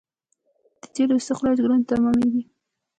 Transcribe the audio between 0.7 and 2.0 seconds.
د تیلو استخراج ګران